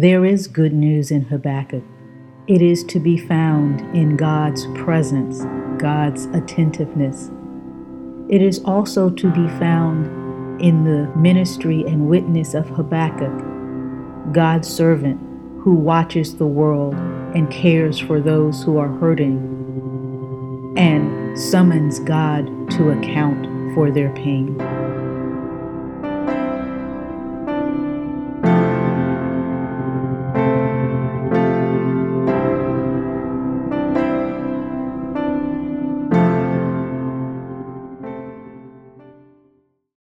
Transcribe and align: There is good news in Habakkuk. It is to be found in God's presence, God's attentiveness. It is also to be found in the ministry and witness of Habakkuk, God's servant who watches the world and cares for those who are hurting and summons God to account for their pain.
There 0.00 0.24
is 0.24 0.46
good 0.46 0.72
news 0.72 1.10
in 1.10 1.26
Habakkuk. 1.26 1.84
It 2.46 2.62
is 2.62 2.84
to 2.84 2.98
be 2.98 3.18
found 3.18 3.82
in 3.94 4.16
God's 4.16 4.66
presence, 4.68 5.44
God's 5.78 6.24
attentiveness. 6.32 7.30
It 8.30 8.40
is 8.40 8.64
also 8.64 9.10
to 9.10 9.30
be 9.30 9.46
found 9.58 10.58
in 10.58 10.84
the 10.84 11.14
ministry 11.14 11.82
and 11.82 12.08
witness 12.08 12.54
of 12.54 12.66
Habakkuk, 12.70 14.32
God's 14.32 14.68
servant 14.68 15.20
who 15.60 15.74
watches 15.74 16.34
the 16.34 16.46
world 16.46 16.94
and 17.34 17.50
cares 17.50 17.98
for 17.98 18.22
those 18.22 18.62
who 18.62 18.78
are 18.78 18.88
hurting 18.88 19.36
and 20.78 21.38
summons 21.38 21.98
God 21.98 22.46
to 22.70 22.88
account 22.88 23.74
for 23.74 23.90
their 23.90 24.08
pain. 24.14 24.58